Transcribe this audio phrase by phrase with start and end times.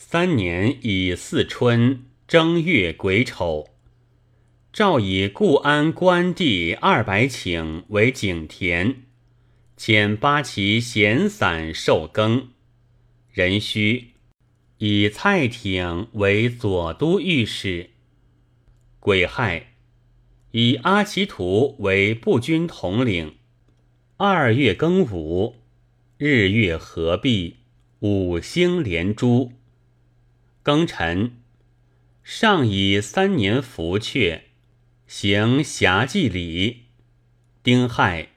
[0.00, 3.66] 三年乙巳春正月癸丑，
[4.72, 8.94] 诏以固安关地二百顷为井田，
[9.76, 12.50] 遣八旗闲散受耕。
[13.32, 14.12] 壬戌，
[14.78, 17.90] 以蔡挺为左都御史。
[19.00, 19.74] 癸亥，
[20.52, 23.34] 以阿奇图为步军统领。
[24.16, 25.56] 二月庚午，
[26.18, 27.56] 日月合璧，
[27.98, 29.57] 五星连珠。
[30.68, 31.32] 庚辰，
[32.22, 34.42] 上以三年福阙，
[35.06, 36.88] 行侠祭礼。
[37.62, 38.32] 丁亥，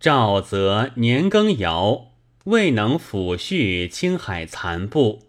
[0.00, 2.10] 诏则年羹尧
[2.46, 5.28] 未能抚恤青海残部，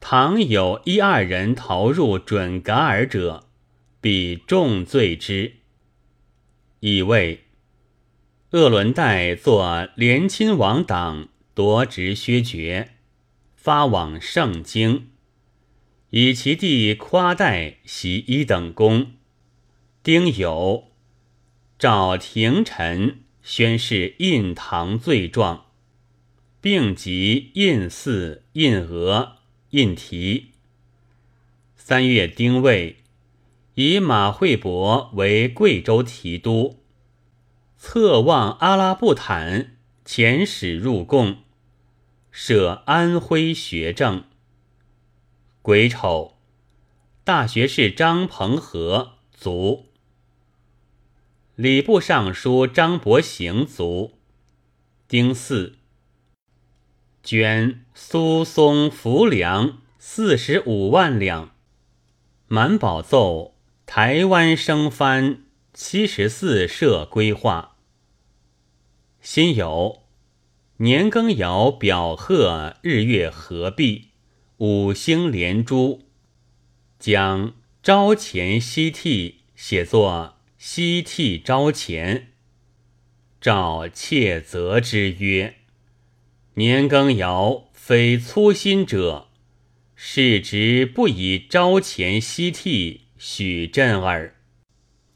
[0.00, 3.44] 倘有一二人逃入准噶尔者，
[4.00, 5.56] 必重罪之。
[6.80, 7.44] 以为
[8.52, 12.92] 鄂伦代作联亲王党，夺职削爵，
[13.54, 15.08] 发往盛京。
[16.10, 19.12] 以其弟夸代袭一等功，
[20.04, 20.84] 丁酉，
[21.78, 25.66] 召廷臣宣誓印堂罪状，
[26.60, 29.38] 并及印寺、印额、
[29.70, 30.52] 印题。
[31.76, 32.98] 三月丁未，
[33.74, 36.78] 以马惠伯为贵州提督，
[37.76, 39.76] 侧望阿拉布坦
[40.06, 41.38] 遣使入贡，
[42.30, 44.24] 设安徽学政。
[45.66, 46.36] 癸丑，
[47.24, 49.86] 大学士张鹏和卒。
[51.56, 54.16] 礼部尚书张伯行卒。
[55.08, 55.74] 丁巳，
[57.20, 61.56] 捐苏松浮粮四十五万两。
[62.46, 63.56] 满宝奏
[63.86, 67.74] 台湾生番七十四社规划。
[69.20, 70.02] 辛酉，
[70.76, 74.05] 年羹尧表贺日月合璧。
[74.58, 76.06] 五星连珠，
[76.98, 82.28] 将朝前夕替写作夕替朝前。
[83.38, 85.56] 赵窃责之曰
[86.56, 89.28] ：“年羹尧非粗心者，
[89.94, 94.36] 是直不以朝前夕替许朕耳。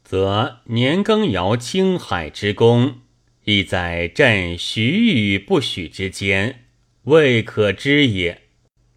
[0.03, 2.99] 则年羹尧青海之功，
[3.45, 4.83] 亦在朕许
[5.15, 6.65] 与不许之间，
[7.05, 8.43] 未可知也。”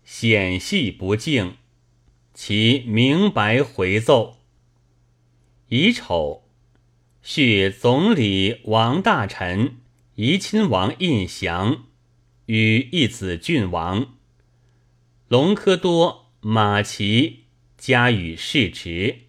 [0.05, 1.57] 显系不敬，
[2.35, 4.39] 其明白回奏。
[5.69, 6.45] 乙丑，
[7.23, 9.77] 续总理王大臣
[10.17, 11.87] 怡亲王胤祥
[12.47, 14.15] 与一子郡王
[15.29, 17.45] 隆科多、马齐
[17.79, 19.21] 加与世职，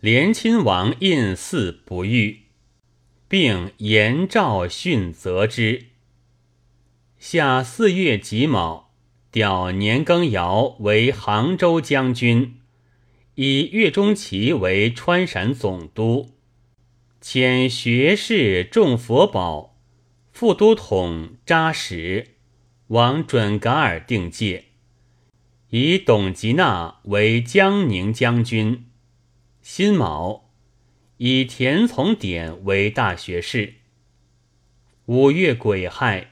[0.00, 2.42] 连亲王胤嗣不遇，
[3.26, 5.86] 并严诏训责之。
[7.18, 8.87] 下四月己卯。
[9.30, 12.60] 调年羹尧为杭州将军，
[13.34, 16.30] 以岳钟琪为川陕总督，
[17.20, 19.76] 遣学士众佛宝
[20.32, 22.36] 副都统扎实
[22.86, 24.64] 往准噶尔定界，
[25.68, 28.86] 以董吉纳为江宁将军。
[29.60, 30.48] 辛卯，
[31.18, 33.74] 以田从典为大学士。
[35.04, 36.30] 五月癸亥。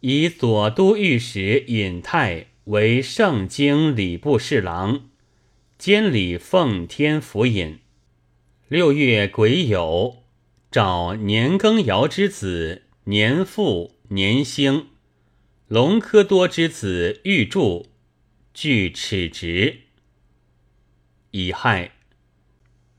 [0.00, 5.10] 以左都御史尹泰为盛京礼部侍郎，
[5.76, 7.80] 监理奉天府尹。
[8.68, 10.20] 六月癸酉，
[10.70, 14.86] 召年羹尧之子年富、年兴、
[15.68, 17.90] 隆科多之子玉柱，
[18.54, 19.80] 具尺职。
[21.32, 21.92] 乙亥，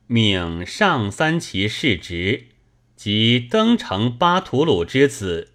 [0.06, 2.50] 命上三旗世职
[2.95, 5.50] 及登城巴图鲁之子。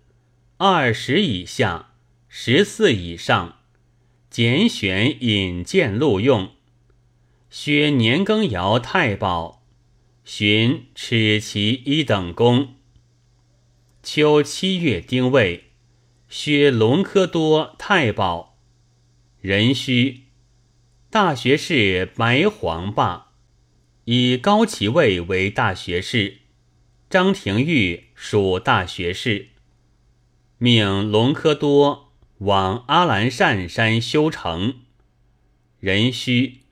[0.58, 1.90] 二十以下，
[2.30, 3.58] 十四以上，
[4.30, 6.52] 拣选引荐录用。
[7.50, 9.62] 薛年羹尧太保，
[10.24, 12.76] 寻耻其一等功。
[14.02, 15.64] 秋七月丁未，
[16.30, 18.56] 薛隆科多太保。
[19.42, 20.22] 壬戌，
[21.10, 23.32] 大学士白黄霸，
[24.06, 26.38] 以高其位为大学士。
[27.10, 29.50] 张廷玉属大学士。
[30.58, 34.76] 命隆科多往阿兰善山修城。
[35.80, 36.62] 壬戌，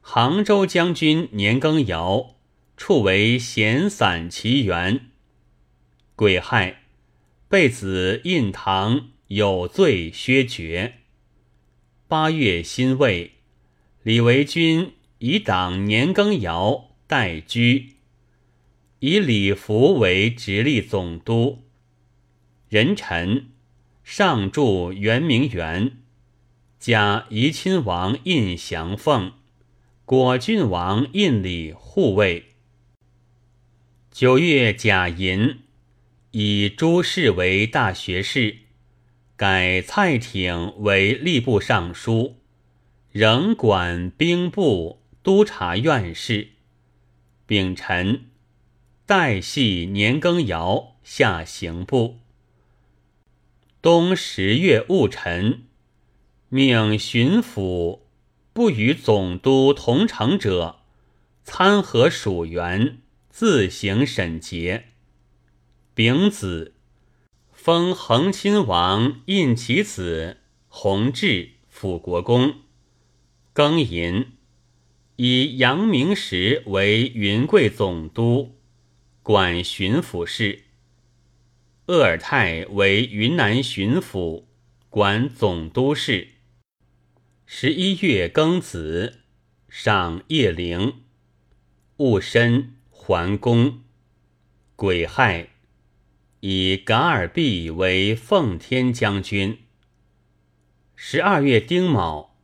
[0.00, 2.36] 杭州将军年羹尧
[2.78, 5.10] 处为闲散奇员。
[6.16, 6.84] 癸亥，
[7.48, 11.00] 被子印堂有罪削爵。
[12.08, 13.32] 八月辛未，
[14.02, 17.96] 李维钧以党年羹尧代居，
[19.00, 21.69] 以李福为直隶总督。
[22.70, 23.48] 壬辰，
[24.04, 25.98] 上筑圆明园。
[26.78, 29.32] 加怡亲王印祥凤，
[30.04, 32.50] 果郡王印礼护卫。
[34.12, 35.62] 九月甲寅，
[36.30, 38.58] 以朱氏为大学士，
[39.34, 42.36] 改蔡挺为吏部尚书，
[43.10, 46.50] 仍管兵部、督察院事。
[47.46, 48.26] 丙辰，
[49.06, 52.20] 代系年羹尧下刑部。
[53.82, 55.62] 冬十月戊辰，
[56.50, 58.00] 命巡抚
[58.52, 60.80] 不与总督同城者，
[61.44, 62.98] 参合属员。
[63.30, 64.88] 自行审结。
[65.94, 66.74] 丙子，
[67.52, 70.38] 封恒亲王胤其子
[70.68, 72.56] 弘治辅国公。
[73.54, 74.32] 庚寅，
[75.16, 78.56] 以杨明时为云贵总督，
[79.22, 80.64] 管巡抚事。
[81.90, 84.44] 鄂尔泰为云南巡抚，
[84.88, 86.28] 管总督事。
[87.46, 89.22] 十一月庚子，
[89.68, 91.02] 上夜灵，
[91.96, 92.76] 戊申。
[92.90, 93.82] 桓公，
[94.76, 95.48] 癸亥，
[96.38, 99.58] 以噶尔弼为奉天将军。
[100.94, 102.36] 十二月丁卯，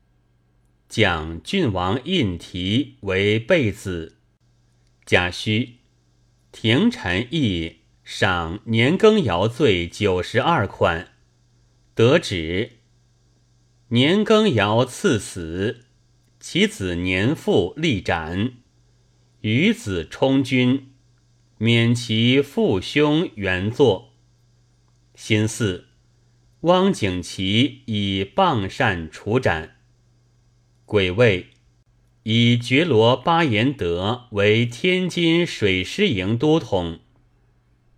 [0.89, 4.17] 蒋郡王胤提为备子。
[5.05, 5.77] 甲戌，
[6.51, 7.77] 廷臣议
[8.09, 11.09] 赏年羹尧罪九十二款，
[11.93, 12.79] 得旨。
[13.89, 15.87] 年羹尧赐死，
[16.39, 18.53] 其子年父立斩。
[19.41, 20.93] 与子充军，
[21.59, 24.13] 免其父兄原作。
[25.17, 25.87] 辛巳，
[26.61, 29.79] 汪景祺以傍善处斩。
[30.85, 31.49] 癸未，
[32.23, 37.01] 以觉罗巴彦德为天津水师营都统。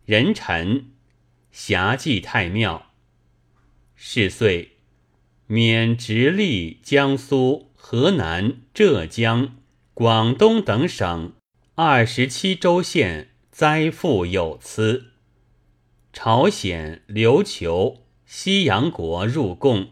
[0.09, 0.87] 壬辰，
[1.53, 2.93] 辖祭太庙。
[3.95, 4.79] 是岁，
[5.47, 9.59] 免直隶、江苏、河南、浙江、
[9.93, 11.35] 广东等省。
[11.75, 15.13] 二十七州县灾赋有疵，
[16.11, 19.91] 朝鲜、琉球、西洋国入贡。